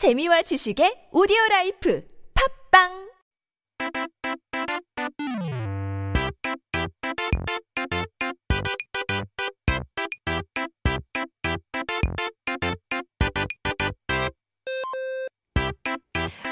재미와 0.00 0.40
지식의 0.40 1.10
오디오 1.12 1.36
라이프 1.50 2.02
팝빵 2.72 2.88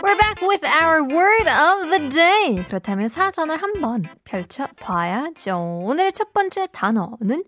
We're 0.03 0.19
back 0.19 0.43
with 0.43 0.63
our 0.67 1.03
word 1.09 1.49
of 1.49 1.89
the 1.89 2.11
day. 2.11 2.63
그렇다면 2.67 3.09
사전을 3.09 3.63
한번 3.63 4.05
펼쳐 4.25 4.69
봐야죠. 4.77 5.57
오늘의 5.87 6.13
첫 6.13 6.35
번째 6.35 6.67
단어는 6.71 7.45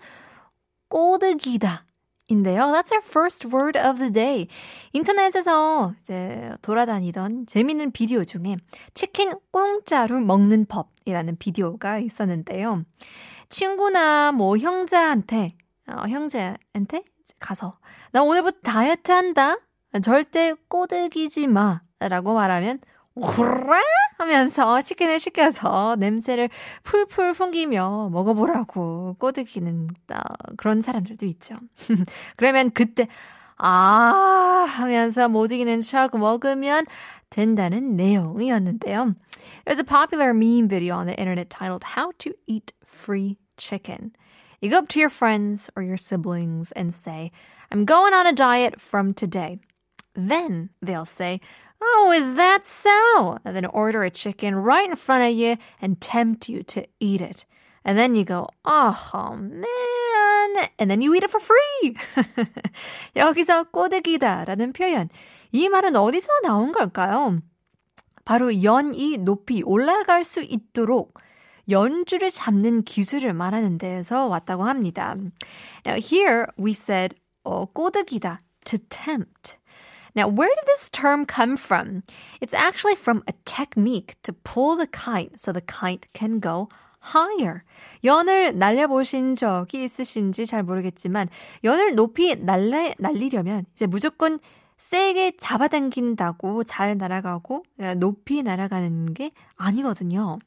꼬드기다. 0.88 1.89
인데요. 2.30 2.72
That's 2.72 2.92
our 2.92 3.02
first 3.04 3.48
word 3.48 3.78
of 3.78 3.98
the 3.98 4.12
day. 4.12 4.46
인터넷에서 4.92 5.94
이제 6.00 6.52
돌아다니던 6.62 7.46
재밌는 7.46 7.92
비디오 7.92 8.24
중에 8.24 8.56
치킨 8.94 9.32
공짜로 9.50 10.20
먹는 10.20 10.66
법이라는 10.66 11.36
비디오가 11.38 11.98
있었는데요. 11.98 12.84
친구나 13.48 14.32
뭐 14.32 14.56
형제한테, 14.56 15.50
어, 15.88 16.06
형제한테 16.08 17.02
가서 17.38 17.78
나 18.12 18.22
오늘부터 18.22 18.58
다이어트 18.62 19.10
한다. 19.10 19.56
절대 20.02 20.54
꼬드기지 20.68 21.48
마. 21.48 21.82
라고 21.98 22.32
말하면 22.32 22.78
오라 23.14 23.82
하면서 24.20 24.82
치킨을 24.82 25.18
시켜서 25.18 25.96
냄새를 25.98 26.50
풀풀 26.82 27.32
풍기며 27.32 28.10
먹어보라고 28.12 29.16
꼬드기는 29.18 29.88
그런 30.58 30.82
사람들도 30.82 31.24
있죠. 31.26 31.56
그러면 32.36 32.70
그때 32.70 33.08
아 33.56 34.66
하면서 34.68 35.28
못 35.28 35.50
이기는 35.52 35.80
척 35.80 36.16
먹으면 36.16 36.84
된다는 37.30 37.96
내용이었는데요. 37.96 39.14
There's 39.64 39.78
a 39.78 39.84
popular 39.84 40.34
meme 40.34 40.68
video 40.68 40.96
on 40.96 41.06
the 41.06 41.18
internet 41.18 41.48
titled 41.48 41.84
How 41.96 42.12
to 42.18 42.32
Eat 42.46 42.72
Free 42.84 43.38
Chicken. 43.56 44.12
You 44.60 44.68
go 44.70 44.78
up 44.78 44.88
to 44.88 45.00
your 45.00 45.08
friends 45.08 45.70
or 45.74 45.82
your 45.82 45.96
siblings 45.96 46.72
and 46.72 46.92
say, 46.92 47.32
I'm 47.72 47.86
going 47.86 48.12
on 48.12 48.26
a 48.26 48.32
diet 48.34 48.80
from 48.80 49.14
today. 49.14 49.58
Then 50.14 50.68
they'll 50.82 51.06
say, 51.06 51.40
Oh, 51.82 52.12
is 52.14 52.34
that 52.34 52.64
so? 52.64 53.38
And 53.44 53.56
then 53.56 53.66
order 53.66 54.02
a 54.02 54.10
chicken 54.10 54.54
right 54.54 54.88
in 54.88 54.96
front 54.96 55.24
of 55.24 55.36
you 55.36 55.56
and 55.80 56.00
tempt 56.00 56.48
you 56.48 56.62
to 56.64 56.84
eat 57.00 57.20
it. 57.20 57.46
And 57.84 57.96
then 57.96 58.14
you 58.14 58.24
go, 58.24 58.48
oh 58.64 59.36
man. 59.36 60.70
And 60.78 60.90
then 60.90 61.00
you 61.00 61.14
eat 61.14 61.24
it 61.24 61.30
for 61.30 61.40
free. 61.40 61.94
여기서 63.16 63.64
꼬드기다 63.70 64.44
라는 64.44 64.72
표현. 64.72 65.08
이 65.52 65.68
말은 65.68 65.96
어디서 65.96 66.28
나온 66.42 66.72
걸까요? 66.72 67.38
바로 68.24 68.62
연이 68.62 69.16
높이 69.16 69.62
올라갈 69.62 70.24
수 70.24 70.42
있도록 70.42 71.18
연주를 71.68 72.30
잡는 72.30 72.82
기술을 72.82 73.32
말하는 73.32 73.78
데에서 73.78 74.26
왔다고 74.26 74.64
합니다. 74.64 75.16
Now 75.86 75.98
here 75.98 76.46
we 76.58 76.72
said 76.72 77.16
어, 77.42 77.64
꼬드기다, 77.64 78.42
to 78.64 78.78
tempt. 78.88 79.56
Now, 80.15 80.27
where 80.27 80.47
did 80.47 80.65
this 80.65 80.89
term 80.89 81.25
come 81.25 81.57
from? 81.57 82.03
It's 82.39 82.53
actually 82.53 82.95
from 82.95 83.23
a 83.27 83.33
technique 83.43 84.15
to 84.23 84.33
pull 84.33 84.77
the 84.77 84.87
kite 84.87 85.39
so 85.39 85.51
the 85.51 85.61
kite 85.61 86.07
can 86.13 86.39
go 86.39 86.69
higher. 87.13 87.63
연을 88.03 88.57
날려보신 88.57 89.35
적이 89.35 89.83
있으신지 89.83 90.45
잘 90.45 90.63
모르겠지만, 90.63 91.29
연을 91.63 91.95
높이 91.95 92.35
날래, 92.35 92.95
날리려면 92.97 93.65
이제 93.73 93.85
무조건 93.85 94.39
세게 94.77 95.37
잡아당긴다고 95.37 96.63
잘 96.63 96.97
날아가고 96.97 97.63
높이 97.97 98.43
날아가는 98.43 99.13
게 99.13 99.31
아니거든요. 99.55 100.39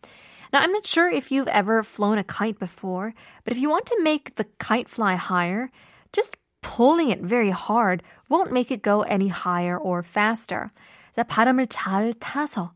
Now, 0.52 0.60
I'm 0.60 0.72
not 0.72 0.86
sure 0.86 1.10
if 1.10 1.30
you've 1.30 1.48
ever 1.48 1.82
flown 1.82 2.18
a 2.18 2.24
kite 2.24 2.58
before, 2.58 3.12
but 3.44 3.52
if 3.52 3.60
you 3.60 3.68
want 3.68 3.84
to 3.86 4.02
make 4.02 4.34
the 4.36 4.46
kite 4.58 4.88
fly 4.88 5.14
higher, 5.14 5.70
just 6.12 6.36
pulling 6.63 7.11
it 7.11 7.21
very 7.21 7.51
hard 7.51 8.01
won't 8.29 8.51
make 8.51 8.71
it 8.71 8.81
go 8.81 9.01
any 9.03 9.29
higher 9.29 9.77
or 9.77 10.01
faster. 10.03 10.71
자, 11.11 11.23
바람을 11.23 11.67
잘 11.67 12.13
타서 12.13 12.73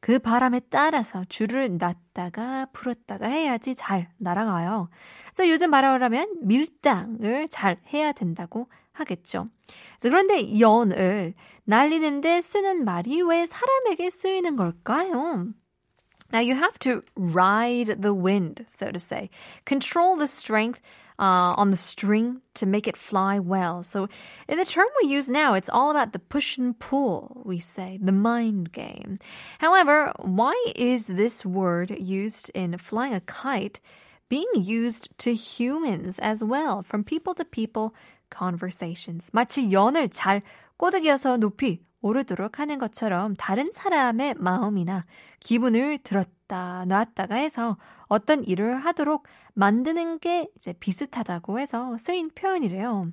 그 0.00 0.18
바람에 0.18 0.60
따라서 0.70 1.24
줄을 1.28 1.76
놨다가 1.76 2.66
풀었다가 2.72 3.26
해야지 3.26 3.74
잘 3.74 4.10
날아가요. 4.18 4.88
그래서 5.34 5.50
요즘 5.50 5.70
말하면 5.70 6.28
밀당을 6.42 7.48
잘 7.48 7.78
해야 7.92 8.12
된다고 8.12 8.68
하겠죠. 8.92 9.48
그런데 10.00 10.58
연을 10.58 11.34
날리는데 11.64 12.40
쓰는 12.40 12.84
말이 12.84 13.22
왜 13.22 13.44
사람에게 13.46 14.10
쓰이는 14.10 14.56
걸까요? 14.56 15.48
Now 16.32 16.40
you 16.40 16.54
have 16.54 16.78
to 16.80 17.02
ride 17.16 18.00
the 18.00 18.14
wind, 18.14 18.64
so 18.68 18.92
to 18.92 19.00
say. 19.00 19.30
Control 19.64 20.16
the 20.16 20.28
strength 20.28 20.80
uh, 21.19 21.55
on 21.57 21.71
the 21.71 21.77
string 21.77 22.41
to 22.55 22.65
make 22.65 22.87
it 22.87 22.97
fly 22.97 23.39
well. 23.39 23.83
So, 23.83 24.07
in 24.47 24.57
the 24.57 24.65
term 24.65 24.87
we 25.01 25.09
use 25.09 25.29
now, 25.29 25.53
it's 25.53 25.69
all 25.69 25.91
about 25.91 26.13
the 26.13 26.19
push 26.19 26.57
and 26.57 26.77
pull, 26.77 27.41
we 27.45 27.59
say, 27.59 27.99
the 28.01 28.11
mind 28.11 28.71
game. 28.71 29.19
However, 29.59 30.11
why 30.19 30.55
is 30.75 31.07
this 31.07 31.45
word 31.45 31.95
used 31.99 32.51
in 32.53 32.77
flying 32.77 33.13
a 33.13 33.21
kite 33.21 33.79
being 34.29 34.51
used 34.55 35.07
to 35.19 35.33
humans 35.33 36.19
as 36.19 36.43
well, 36.43 36.81
from 36.81 37.03
people 37.03 37.33
to 37.35 37.45
people 37.45 37.93
conversations? 38.29 39.29
마치 39.31 39.71
연을 39.71 40.09
잘 40.09 40.41
꼬드겨서 40.77 41.37
높이 41.37 41.79
오르도록 42.01 42.59
하는 42.59 42.77
것처럼 42.77 43.35
다른 43.35 43.71
사람의 43.71 44.35
마음이나 44.37 45.05
기분을 45.39 45.99
들었다 45.99 46.35
놨다가 46.86 47.36
해서 47.36 47.76
어떤 48.06 48.44
일을 48.44 48.84
하도록 48.84 49.24
만드는 49.54 50.18
게 50.18 50.48
이제 50.56 50.72
비슷하다고 50.72 51.58
해서 51.58 51.96
쓰인 51.98 52.30
표현이래요. 52.30 53.12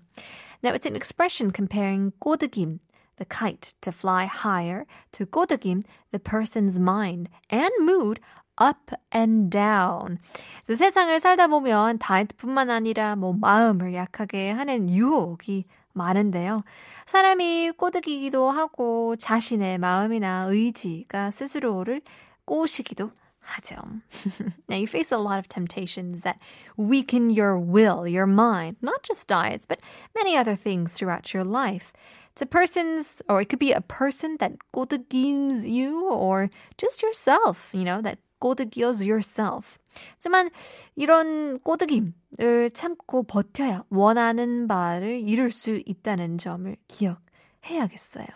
Now 0.63 0.75
it's 0.75 0.85
an 0.85 0.95
expression 0.95 1.51
comparing 1.53 2.11
꼬드김, 2.19 2.79
the 3.17 3.27
kite, 3.29 3.73
to 3.81 3.91
fly 3.91 4.25
higher, 4.25 4.85
to 5.11 5.25
꼬드김, 5.25 5.83
the 6.11 6.21
person's 6.23 6.79
mind 6.79 7.29
and 7.51 7.73
mood 7.81 8.21
up 8.59 8.95
and 9.13 9.49
down. 9.49 10.17
세상을 10.63 11.19
살다 11.19 11.47
보면 11.47 11.99
다이어트뿐만 11.99 12.69
아니라 12.69 13.15
뭐 13.15 13.33
마음을 13.33 13.93
약하게 13.93 14.51
하는 14.51 14.89
유혹이 14.89 15.65
많은데요. 15.93 16.63
사람이 17.05 17.71
꼬드기기도 17.77 18.49
하고 18.51 19.15
자신의 19.15 19.79
마음이나 19.79 20.45
의지가 20.49 21.31
스스로를 21.31 22.01
꼬시기도 22.45 23.11
하죠. 23.46 24.00
now 24.68 24.76
you 24.76 24.86
face 24.86 25.12
a 25.12 25.18
lot 25.18 25.38
of 25.38 25.48
temptations 25.48 26.22
that 26.22 26.38
weaken 26.76 27.30
your 27.30 27.58
will, 27.58 28.06
your 28.06 28.26
mind, 28.26 28.76
not 28.80 29.02
just 29.02 29.28
diets, 29.28 29.66
but 29.66 29.80
many 30.14 30.36
other 30.36 30.54
things 30.54 30.94
throughout 30.94 31.34
your 31.34 31.44
life. 31.44 31.92
It's 32.32 32.42
a 32.42 32.46
person's, 32.46 33.20
or 33.28 33.42
it 33.42 33.48
could 33.48 33.58
be 33.58 33.72
a 33.72 33.82
person 33.82 34.36
that 34.38 34.52
꼬드기ms 34.74 35.68
you, 35.68 36.10
or 36.10 36.48
just 36.78 37.02
yourself, 37.02 37.70
you 37.74 37.84
know, 37.84 38.00
that 38.00 38.18
꼬드기os 38.40 39.04
yourself. 39.04 39.78
하지만 40.18 40.50
이런 40.96 41.58
꼬드김을 41.60 42.70
참고 42.72 43.22
버텨야 43.22 43.84
원하는 43.90 44.66
바를 44.66 45.20
이룰 45.20 45.52
수 45.52 45.80
있다는 45.84 46.38
점을 46.38 46.74
기억 46.88 47.20
해야겠어요. 47.66 48.26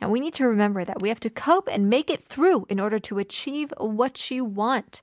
Now 0.00 0.08
we 0.08 0.20
need 0.20 0.34
to 0.34 0.46
remember 0.46 0.84
that 0.84 1.02
we 1.02 1.08
have 1.08 1.20
to 1.20 1.30
cope 1.30 1.68
and 1.68 1.88
make 1.88 2.10
it 2.10 2.22
through 2.22 2.66
in 2.68 2.80
order 2.80 2.98
to 3.00 3.18
achieve 3.18 3.72
what 3.78 4.30
you 4.30 4.44
want. 4.44 5.02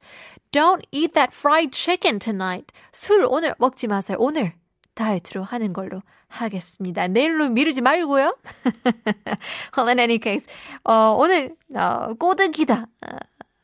Don't 0.52 0.86
eat 0.92 1.14
that 1.14 1.34
fried 1.34 1.72
chicken 1.72 2.20
tonight. 2.20 2.74
술 2.92 3.26
오늘 3.30 3.54
먹지 3.60 3.88
마세요. 3.88 4.18
오늘 4.20 4.54
다이어트로 4.96 5.44
하는 5.44 5.74
걸로 5.74 6.02
하겠습니다. 6.28 7.08
내일로 7.08 7.50
미루지 7.50 7.82
말고요. 7.82 8.36
well, 9.78 9.90
in 9.90 10.00
any 10.00 10.20
case, 10.20 10.48
어, 10.84 11.16
오늘 11.18 11.56
어, 11.76 12.14
꼬드기다. 12.14 12.88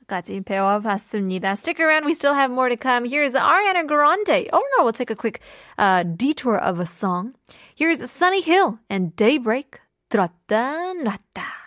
까지 0.08 0.40
배워봤습니다. 0.40 1.58
Stick 1.58 1.80
around, 1.82 2.06
we 2.06 2.14
still 2.14 2.34
have 2.34 2.50
more 2.50 2.70
to 2.70 2.78
come. 2.78 3.04
Here's 3.04 3.36
Ariana 3.36 3.86
Grande. 3.86 4.48
Oh 4.54 4.64
no, 4.78 4.86
we'll 4.86 4.94
take 4.94 5.12
a 5.12 5.16
quick 5.16 5.42
uh, 5.78 6.04
detour 6.04 6.58
of 6.58 6.80
a 6.80 6.86
song. 6.86 7.34
Here's 7.76 8.10
Sunny 8.10 8.40
Hill 8.40 8.80
and 8.90 9.14
Daybreak. 9.18 9.81
들었다 10.13 10.93
놨다. 10.93 11.62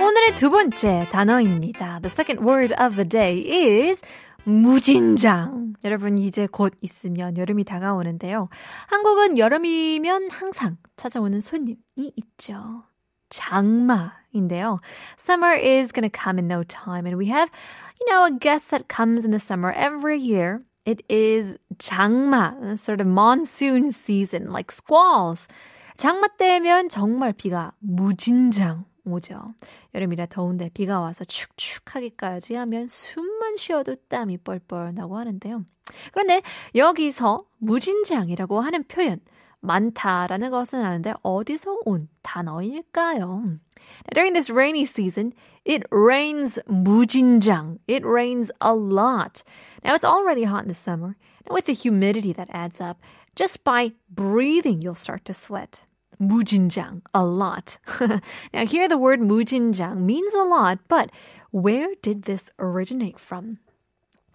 오늘의 0.00 0.36
두 0.36 0.50
번째 0.50 1.08
단어입니다. 1.10 1.98
The 1.98 2.08
second 2.08 2.48
word 2.48 2.72
of 2.80 2.94
the 2.94 3.08
day 3.08 3.88
is 3.88 4.00
무진장. 4.44 5.74
여러분, 5.84 6.18
이제 6.18 6.46
곧 6.46 6.72
있으면 6.80 7.36
여름이 7.36 7.64
다가오는데요. 7.64 8.48
한국은 8.86 9.38
여름이면 9.38 10.30
항상 10.30 10.76
찾아오는 10.96 11.40
손님이 11.40 11.78
있죠. 12.14 12.84
장마인데요. 13.28 14.78
Summer 15.18 15.58
is 15.58 15.92
gonna 15.92 16.10
come 16.10 16.38
in 16.38 16.46
no 16.46 16.62
time, 16.62 17.04
and 17.04 17.18
we 17.18 17.26
have, 17.26 17.50
you 18.00 18.06
know, 18.06 18.24
a 18.24 18.30
guest 18.30 18.70
that 18.70 18.86
comes 18.86 19.24
in 19.24 19.32
the 19.32 19.40
summer 19.40 19.72
every 19.72 20.16
year. 20.16 20.62
It 20.84 21.02
is 21.10 21.56
장마, 21.78 22.78
sort 22.78 23.00
of 23.00 23.08
monsoon 23.08 23.90
season, 23.90 24.52
like 24.52 24.70
squalls. 24.70 25.48
장마 25.96 26.28
때면 26.38 26.88
정말 26.88 27.32
비가 27.32 27.72
무진장 27.80 28.87
오죠. 29.12 29.40
여름이라 29.94 30.26
더운데 30.26 30.70
비가 30.72 31.00
와서 31.00 31.24
축축하기까지 31.24 32.54
하면 32.54 32.88
숨만 32.88 33.56
쉬어도 33.56 33.96
땀이 34.08 34.38
뻘뻘 34.38 34.94
나고 34.94 35.16
하는데요. 35.16 35.64
그런데 36.12 36.42
여기서 36.74 37.44
무진장이라고 37.58 38.60
하는 38.60 38.84
표현 38.84 39.20
많다라는 39.60 40.50
것은 40.50 40.84
아는데 40.84 41.14
어디서 41.22 41.78
온 41.84 42.08
단어일까요? 42.22 43.58
During 44.14 44.32
this 44.34 44.50
rainy 44.50 44.82
season, 44.82 45.32
it 45.66 45.84
rains 45.90 46.60
무진장. 46.66 47.78
It 47.88 48.06
rains 48.06 48.52
a 48.60 48.74
lot. 48.74 49.42
Now 49.84 49.94
it's 49.94 50.04
already 50.04 50.44
hot 50.44 50.62
in 50.62 50.68
the 50.68 50.74
summer, 50.74 51.16
and 51.46 51.54
with 51.54 51.66
the 51.66 51.72
humidity 51.72 52.32
that 52.34 52.48
adds 52.52 52.80
up, 52.80 52.98
just 53.34 53.64
by 53.64 53.92
breathing 54.10 54.82
you'll 54.82 54.94
start 54.94 55.24
to 55.26 55.34
sweat. 55.34 55.82
무진장, 56.20 57.00
a 57.14 57.24
lot. 57.24 57.78
now 58.52 58.66
here 58.66 58.88
the 58.88 58.98
word 58.98 59.20
무진장 59.20 60.04
means 60.04 60.34
a 60.34 60.44
lot, 60.44 60.78
but 60.88 61.10
where 61.50 61.94
did 62.02 62.22
this 62.22 62.52
originate 62.58 63.18
from? 63.18 63.58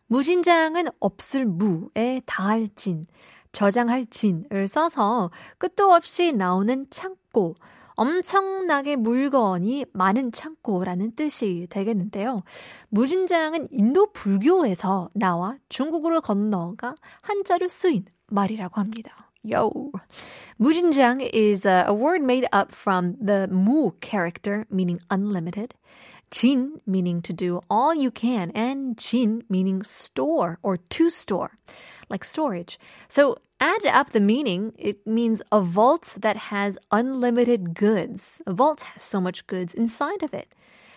무진장은 0.07 0.87
없을 0.99 1.45
무에 1.45 2.21
다할 2.25 2.69
진, 2.75 3.05
저장할 3.51 4.05
진을 4.09 4.67
써서 4.67 5.31
끝도 5.57 5.93
없이 5.93 6.31
나오는 6.33 6.85
창고, 6.89 7.55
엄청나게 7.95 8.95
물건이 8.95 9.85
많은 9.93 10.31
창고라는 10.31 11.15
뜻이 11.15 11.67
되겠는데요. 11.69 12.43
무진장은 12.89 13.67
인도 13.71 14.11
불교에서 14.11 15.09
나와 15.13 15.57
중국으로 15.69 16.21
건너가 16.21 16.95
한자로 17.21 17.67
쓰인 17.67 18.05
말이라고 18.27 18.79
합니다. 18.79 19.31
Yo. 19.42 19.92
무진장 20.60 21.20
is 21.32 21.64
a, 21.64 21.84
a 21.86 21.94
word 21.94 22.22
made 22.22 22.46
up 22.52 22.72
from 22.72 23.16
the 23.20 23.48
mu 23.48 23.92
character, 24.00 24.66
meaning 24.70 25.00
unlimited, 25.10 25.74
jin 26.30 26.80
meaning 26.86 27.22
to 27.22 27.32
do 27.32 27.60
all 27.70 27.94
you 27.94 28.10
can, 28.10 28.50
and 28.50 28.98
jin 28.98 29.44
meaning 29.48 29.82
store 29.82 30.58
or 30.62 30.76
to 30.76 31.08
store, 31.08 31.52
like 32.10 32.24
storage. 32.24 32.78
So 33.08 33.38
add 33.60 33.86
up 33.86 34.10
the 34.10 34.20
meaning, 34.20 34.72
it 34.76 35.06
means 35.06 35.40
a 35.52 35.60
vault 35.60 36.16
that 36.18 36.36
has 36.50 36.76
unlimited 36.90 37.74
goods. 37.74 38.42
A 38.46 38.52
vault 38.52 38.82
has 38.82 39.02
so 39.02 39.20
much 39.20 39.46
goods 39.46 39.72
inside 39.72 40.22
of 40.22 40.34
it. 40.34 40.52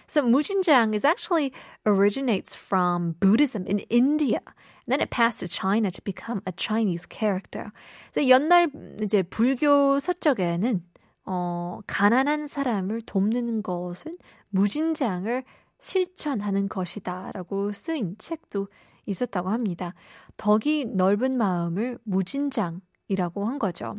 So 0.06 0.22
Mujinjang 0.22 0.94
is 0.94 1.04
actually 1.04 1.52
originates 1.84 2.54
from 2.54 3.16
Buddhism 3.18 3.66
in 3.66 3.80
India. 3.90 4.40
Then 4.86 5.00
it 5.00 5.10
passed 5.10 5.40
to 5.40 5.48
China 5.48 5.90
to 5.90 6.00
become 6.02 6.42
a 6.46 6.52
Chinese 6.52 7.06
character. 7.10 7.72
옛날 8.16 8.70
이제 9.02 9.22
불교 9.22 9.98
서적에는 9.98 10.82
어, 11.26 11.80
가난한 11.88 12.46
사람을 12.46 13.02
돕는 13.02 13.62
것은 13.62 14.16
무진장을 14.50 15.42
실천하는 15.80 16.68
것이다 16.68 17.32
라고 17.32 17.72
쓰인 17.72 18.16
책도 18.16 18.68
있었다고 19.06 19.48
합니다. 19.48 19.94
덕이 20.36 20.86
넓은 20.86 21.36
마음을 21.36 21.98
무진장이라고 22.04 23.44
한 23.44 23.58
거죠. 23.58 23.96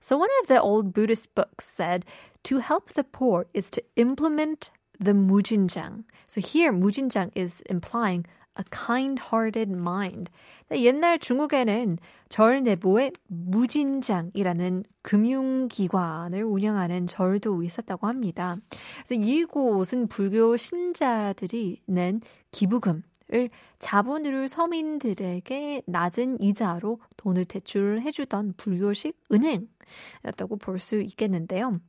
So 0.00 0.16
one 0.18 0.30
of 0.40 0.48
the 0.48 0.60
old 0.60 0.92
Buddhist 0.92 1.34
books 1.34 1.66
said 1.66 2.04
to 2.44 2.58
help 2.58 2.92
the 2.94 3.04
poor 3.04 3.46
is 3.54 3.70
to 3.70 3.82
implement 3.96 4.70
the 5.02 5.14
무진장. 5.14 6.04
So 6.28 6.40
here 6.40 6.72
무진장 6.72 7.30
is 7.36 7.62
implying 7.68 8.24
a 8.58 8.64
kind-hearted 8.70 9.70
mind. 9.70 10.30
옛날 10.72 11.18
중국에는 11.18 11.98
절 12.28 12.62
내부에 12.62 13.12
무진장이라는 13.28 14.84
금융기관을 15.02 16.44
운영하는 16.44 17.06
절도 17.06 17.62
있었다고 17.62 18.06
합니다. 18.06 18.56
그래서 19.04 19.22
이곳은 19.22 20.08
불교 20.08 20.56
신자들이 20.56 21.82
낸 21.86 22.20
기부금, 22.52 23.02
을 23.34 23.48
자본으로 23.78 24.46
서민들에게 24.46 25.82
낮은 25.86 26.40
이자로 26.40 27.00
돈을 27.16 27.46
대출해주던 27.46 28.54
불교식 28.58 29.16
은행이었다고 29.32 30.56
볼 30.56 30.78
수 30.78 31.00
있겠는데요. 31.00 31.80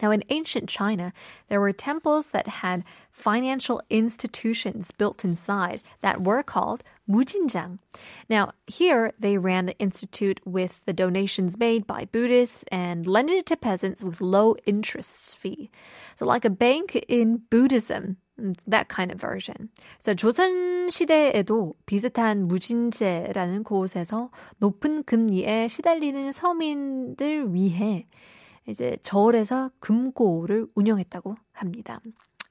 Now, 0.00 0.10
in 0.12 0.24
ancient 0.30 0.68
China, 0.68 1.12
there 1.48 1.60
were 1.60 1.72
temples 1.72 2.28
that 2.28 2.46
had 2.64 2.84
financial 3.10 3.82
institutions 3.90 4.92
built 4.96 5.24
inside 5.24 5.82
that 6.00 6.22
were 6.22 6.42
called 6.42 6.82
mujinjang. 7.08 7.78
Now, 8.28 8.52
here 8.66 9.12
they 9.18 9.36
ran 9.36 9.66
the 9.66 9.78
institute 9.78 10.40
with 10.46 10.84
the 10.86 10.94
donations 10.94 11.58
made 11.58 11.86
by 11.86 12.06
Buddhists 12.10 12.64
and 12.72 13.06
lended 13.06 13.36
it 13.36 13.46
to 13.46 13.56
peasants 13.56 14.02
with 14.02 14.22
low 14.22 14.56
interest 14.64 15.36
fee. 15.36 15.70
So, 16.16 16.24
like 16.24 16.46
a 16.46 16.50
bank 16.50 16.94
in 17.08 17.42
Buddhism, 17.50 18.16
that 18.66 18.88
kind 18.88 19.12
of 19.12 19.20
version. 19.20 19.68
So 19.98 20.14
조선 20.14 20.88
시대에도 20.88 21.74
비슷한 21.84 22.48
무진제라는 22.48 23.64
곳에서 23.64 24.30
높은 24.58 25.04
금리에 25.04 25.68
시달리는 25.68 26.32
서민들 26.32 27.52
위해 27.52 28.06
이제 28.67 28.97
절에서 29.01 29.71
금고를 29.79 30.67
운영했다고 30.75 31.35
합니다. 31.53 31.99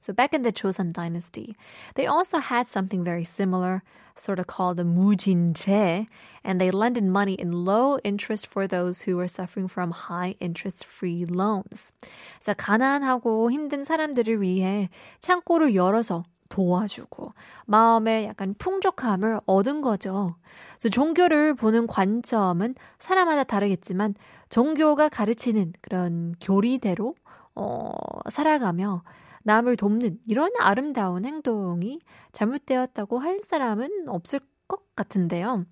So 0.05 0.13
back 0.13 0.35
in 0.35 0.43
the 0.43 0.51
Joseon 0.51 0.93
dynasty, 0.93 1.55
they 1.95 2.05
also 2.05 2.37
had 2.37 2.67
something 2.69 3.03
very 3.03 3.23
similar, 3.23 3.81
sort 4.15 4.37
of 4.37 4.45
called 4.45 4.77
the 4.77 4.83
mujinje, 4.83 6.05
and 6.43 6.61
they 6.61 6.69
lended 6.69 7.05
money 7.05 7.33
in 7.33 7.65
low 7.65 7.97
interest 8.03 8.45
for 8.45 8.67
those 8.67 9.01
who 9.01 9.17
were 9.17 9.27
suffering 9.27 9.67
from 9.67 9.89
high 9.89 10.35
interest 10.39 10.85
free 10.85 11.25
loans. 11.25 11.91
그래서 12.37 12.53
가난하고 12.53 13.49
힘든 13.49 13.83
사람들을 13.83 14.43
위해 14.43 14.89
창고를 15.21 15.73
열어서 15.73 16.23
도와주고 16.49 17.33
마음에 17.65 18.25
약간 18.25 18.55
풍족함을 18.57 19.39
얻은 19.45 19.81
거죠. 19.81 20.35
그래서 20.77 20.89
종교를 20.89 21.55
보는 21.55 21.87
관점은 21.87 22.75
사람마다 22.99 23.43
다르겠지만 23.43 24.15
종교가 24.49 25.09
가르치는 25.09 25.73
그런 25.81 26.35
교리대로 26.39 27.15
어, 27.55 27.91
살아가며 28.29 29.03
남을 29.43 29.77
돕는 29.77 30.19
이런 30.27 30.51
아름다운 30.59 31.25
행동이 31.25 31.99
잘못되었다고 32.31 33.19
할 33.19 33.39
사람은 33.43 34.07
없을 34.07 34.39
것 34.67 34.95
같은데요. 34.95 35.65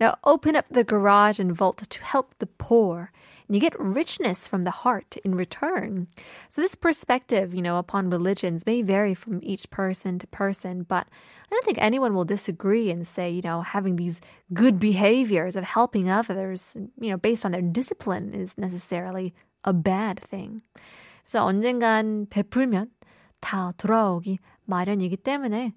Now 0.00 0.14
open 0.26 0.56
up 0.56 0.66
the 0.72 0.84
garage 0.84 1.40
and 1.40 1.56
vault 1.56 1.86
to 1.88 2.02
help 2.04 2.36
the 2.38 2.48
poor. 2.58 3.10
And 3.49 3.55
you 3.55 3.61
get 3.61 3.79
richness 3.79 4.47
from 4.47 4.63
the 4.63 4.71
heart 4.71 5.17
in 5.23 5.35
return. 5.35 6.07
So 6.49 6.61
this 6.61 6.75
perspective, 6.75 7.53
you 7.53 7.61
know, 7.61 7.77
upon 7.77 8.09
religions 8.09 8.65
may 8.65 8.81
vary 8.81 9.13
from 9.13 9.39
each 9.43 9.69
person 9.69 10.19
to 10.19 10.27
person, 10.27 10.83
but 10.83 11.07
I 11.07 11.49
don't 11.51 11.65
think 11.65 11.77
anyone 11.79 12.13
will 12.13 12.25
disagree 12.25 12.89
and 12.89 13.05
say, 13.07 13.29
you 13.29 13.41
know, 13.41 13.61
having 13.61 13.95
these 13.95 14.19
good 14.53 14.79
behaviors 14.79 15.55
of 15.55 15.63
helping 15.63 16.09
others, 16.09 16.75
you 16.99 17.09
know, 17.09 17.17
based 17.17 17.45
on 17.45 17.51
their 17.51 17.61
discipline 17.61 18.33
is 18.33 18.57
necessarily 18.57 19.33
a 19.63 19.73
bad 19.73 20.19
thing. 20.19 20.61
그래서 21.25 21.43
언젠간 21.43 22.29
베풀면 22.29 22.89
다 23.41 23.73
돌아오기 23.77 24.39
마련이기 24.65 25.17
때문에 25.17 25.73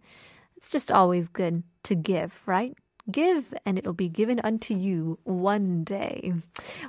it's 0.56 0.70
just 0.70 0.90
always 0.90 1.28
good 1.28 1.62
to 1.84 1.94
give, 1.94 2.42
right? 2.46 2.76
Give 3.10 3.54
and 3.64 3.78
it'll 3.78 3.94
be 3.94 4.10
given 4.10 4.38
unto 4.44 4.74
you 4.74 5.18
one 5.24 5.82
day. 5.82 6.34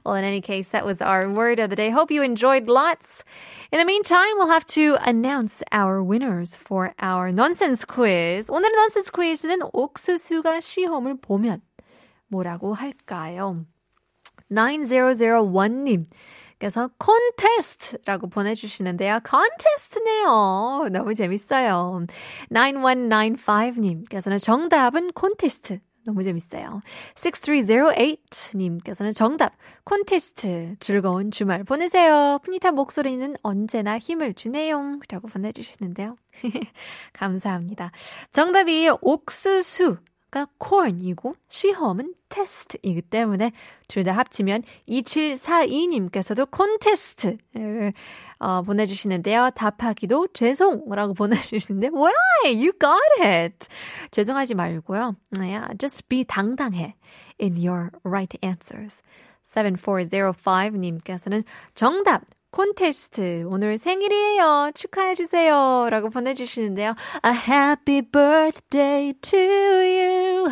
Well, 0.04 0.16
in 0.16 0.26
any 0.26 0.42
case, 0.42 0.70
that 0.70 0.86
was 0.86 1.02
our 1.02 1.30
word 1.30 1.60
of 1.60 1.70
the 1.70 1.78
day. 1.78 1.90
Hope 1.90 2.12
you 2.12 2.24
enjoyed 2.24 2.68
lots. 2.68 3.24
In 3.72 3.80
the 3.80 3.86
meantime, 3.86 4.36
we'll 4.36 4.50
have 4.50 4.66
to 4.76 4.98
announce 5.02 5.64
our 5.72 6.04
winners 6.04 6.56
for 6.56 6.94
our 7.00 7.32
nonsense 7.32 7.86
quiz. 7.86 8.50
오늘의 8.50 8.76
nonsense 8.76 9.12
quiz는 9.12 9.62
옥수수가 9.72 10.60
시험을 10.60 11.22
보면 11.22 11.62
뭐라고 12.28 12.74
할까요? 12.74 13.66
9001님. 14.52 16.08
께서 16.60 16.90
콘테스트라고 16.98 18.28
보내주시는데요. 18.28 19.22
콘테스트네요. 19.24 20.90
너무 20.92 21.14
재밌어요. 21.16 22.06
9195님께서는 22.52 24.44
정답은 24.44 25.14
콘테스트. 25.14 25.80
너무 26.05 26.23
재밌어요. 26.23 26.83
6308님께서는 27.15 29.15
정답, 29.15 29.55
콘테스트. 29.85 30.77
즐거운 30.81 31.31
주말 31.31 31.65
보내세요. 31.65 32.39
푸니타 32.43 32.73
목소리는 32.73 33.35
언제나 33.43 33.99
힘을 33.99 34.35
주네요. 34.35 34.99
라고 35.09 35.29
보내주시는데요. 35.29 36.17
감사합니다. 37.13 37.91
정답이 38.33 38.91
옥수수. 39.01 39.97
가 40.35 40.49
corn이고 40.59 41.37
시험은 41.49 42.15
테스트이기 42.29 43.03
때문에 43.03 43.53
둘 43.87 44.03
다 44.03 44.11
합치면 44.11 44.65
2742님께서도 44.89 46.51
콘테스트를 46.51 47.93
어, 48.41 48.63
보내주시는데요. 48.63 49.51
답하기도 49.55 50.29
죄송라고 50.35 51.15
보내주시는데 51.23 51.91
why 51.95 52.13
you 52.47 52.73
got 52.73 52.99
it 53.23 53.69
죄송하지 54.11 54.57
말고요. 54.57 55.15
Yeah, 55.39 55.69
just 55.79 56.09
be 56.09 56.25
당당해 56.25 56.97
in 57.41 57.55
your 57.57 57.91
right 58.03 58.37
answers. 58.45 59.03
7405님께서는 59.55 61.45
정답 61.75 62.23
콘테스트 62.55 63.45
오늘 63.49 63.79
생일이에요. 63.79 64.71
축하해 64.77 65.15
주세요. 65.15 65.89
라고 65.91 66.09
보내 66.09 66.35
주시는데요. 66.35 66.95
A 67.27 67.33
happy 67.33 68.01
birthday 68.01 69.13
to 69.21 69.41
you. 69.41 70.49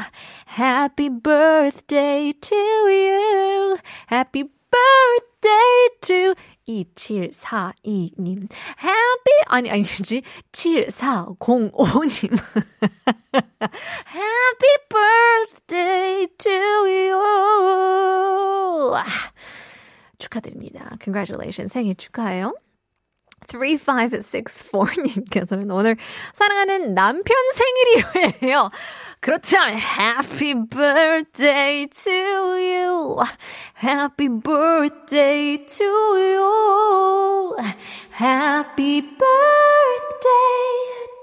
Happy 0.59 1.09
birthday 1.09 2.33
to 2.33 2.59
you. 2.59 3.79
Happy 4.11 4.43
birthday 4.43 5.91
to 6.01 6.35
2742님. 6.67 8.49
Happy 8.83 9.39
아니 9.47 9.71
아니지 9.71 10.23
7405님. 10.51 12.37
Happy 14.11 14.77
birthday 14.91 16.27
to 16.37 16.51
you. 16.51 17.32
축하드립니다. 20.33 20.97
Congratulations. 21.03 21.73
생일 21.73 21.95
축하해요. 21.97 22.55
3564님께서는 23.49 25.75
오늘 25.75 25.97
사랑하는 26.33 26.95
남편 26.95 27.35
생일이에요. 27.53 28.71
그렇다면 29.21 29.79
Happy 29.79 30.55
birthday 30.69 31.87
to 31.87 32.13
you. 32.13 33.17
Happy 33.83 34.29
birthday 34.29 35.57
to 35.67 35.87
you. 36.17 37.57
Happy 38.13 39.01
birthday 39.01 40.77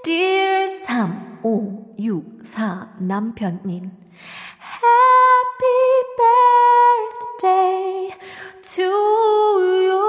dear 0.04 0.68
3564 0.68 2.96
남편님. 3.02 3.92
Happy 4.60 6.04
birthday 6.18 7.19
to 7.42 8.82
you. 8.82 10.00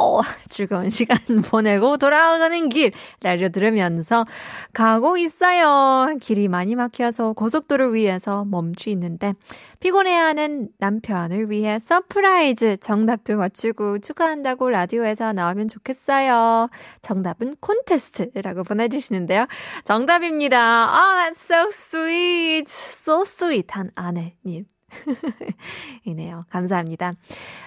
Wow! 0.00 0.22
즐거운 0.48 0.88
시간 0.88 1.18
보내고 1.50 1.98
돌아오는 1.98 2.68
길 2.70 2.92
라디오 3.22 3.50
들으면서 3.50 4.24
가고 4.72 5.18
있어요. 5.18 6.16
길이 6.20 6.48
많이 6.48 6.74
막혀서 6.74 7.34
고속도로 7.34 7.94
위에서 7.94 8.44
멈춰 8.46 8.88
있는데 8.90 9.34
피곤해하는 9.80 10.70
남편을 10.78 11.50
위해 11.50 11.78
surprise 11.78 12.78
정답도 12.78 13.36
맞추고 13.36 13.98
축하한다고 13.98 14.70
라디오에서 14.70 15.34
나오면 15.34 15.68
좋겠어요. 15.68 16.70
정답은 17.02 17.54
콘테스트라고 17.60 18.64
보내주시는데요. 18.64 19.46
정답입니다. 19.84 20.58
아, 20.58 21.00
oh, 21.00 21.34
that's 21.34 21.52
so 21.52 21.68
sweet. 21.70 22.66
So 22.68 23.22
sweet한 23.22 23.90
아내님. 23.94 24.64
이네요. 26.04 26.44
감사합니다. 26.50 27.14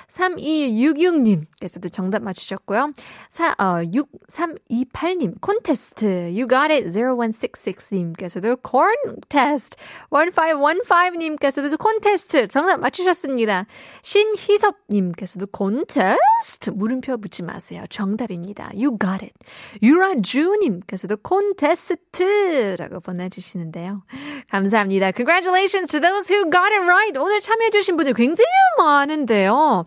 3266님께서도 0.07 1.91
정답 1.91 2.21
맞추셨고요. 2.23 2.93
사, 3.29 3.55
어, 3.57 3.81
6328님, 3.83 5.41
콘테스트. 5.41 6.05
You 6.05 6.47
got 6.47 6.71
it. 6.71 6.89
0166님께서도 6.89 8.57
corn 8.67 9.21
test. 9.29 9.77
1515님께서도 10.11 11.77
콘테스트. 11.79 12.47
정답 12.47 12.79
맞추셨습니다. 12.79 13.65
신희섭님께서도 14.01 15.47
콘테스트. 15.47 16.69
물음표 16.71 17.17
붙지 17.17 17.43
마세요. 17.43 17.83
정답입니다. 17.89 18.69
You 18.73 18.97
got 18.99 19.23
it. 19.23 19.33
유라주님께서도 19.81 21.17
콘테스트라고 21.17 22.99
보내주시는데요. 22.99 24.03
감사합니다. 24.49 25.11
Congratulations 25.11 25.91
to 25.91 25.99
those 25.99 26.29
who 26.29 26.49
got 26.49 26.71
it 26.73 26.83
right. 26.85 27.12
오늘 27.21 27.39
참여해주신 27.39 27.95
분들 27.97 28.13
굉장히 28.13 28.47
많은데요. 28.77 29.83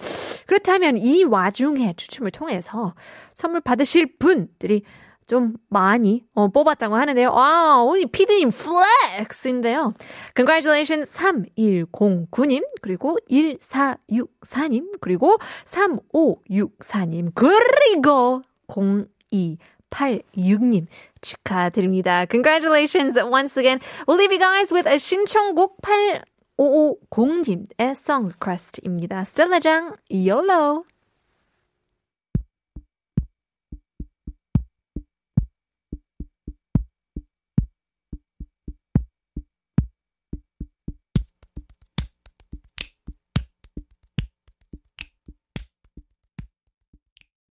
그렇다면 0.46 0.96
이 0.96 1.24
와중에 1.24 1.94
추첨을 1.96 2.30
통해서 2.30 2.94
선물 3.34 3.60
받으실 3.60 4.16
분들이 4.18 4.82
좀 5.26 5.54
많이 5.68 6.24
어, 6.34 6.48
뽑았다고 6.48 6.94
하는데요. 6.94 7.32
와, 7.32 7.82
우리 7.82 8.06
피디님 8.06 8.50
flex인데요. 8.50 9.92
Congratulations 10.36 11.12
3109님, 11.16 12.64
그리고 12.80 13.16
1464님, 13.28 14.92
그리고 15.00 15.36
3564님, 15.64 17.32
그리고 17.34 18.42
0286님 18.68 20.86
축하드립니다. 21.20 22.26
Congratulations 22.30 23.18
once 23.18 23.58
again. 23.58 23.80
We'll 24.06 24.18
leave 24.18 24.32
you 24.32 24.38
guys 24.38 24.72
with 24.72 24.88
a 24.88 24.96
신청곡 24.96 25.82
8 25.82 26.22
5550님의 26.58 27.90
song 27.92 28.32
request입니다. 28.32 29.24
스텔라장 29.24 29.96
YOLO 30.10 30.84